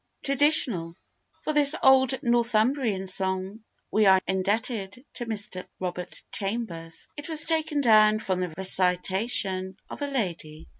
(TRADITIONAL.) 0.23 0.95
[FOR 1.43 1.53
this 1.53 1.75
old 1.83 2.17
Northumbrian 2.23 3.05
song 3.05 3.63
we 3.91 4.07
are 4.07 4.19
indebted 4.27 5.05
to 5.13 5.27
Mr. 5.27 5.67
Robert 5.79 6.23
Chambers. 6.31 7.07
It 7.17 7.29
was 7.29 7.45
taken 7.45 7.81
down 7.81 8.17
from 8.17 8.39
the 8.39 8.49
recitation 8.57 9.77
of 9.91 10.01
a 10.01 10.07
lady. 10.07 10.69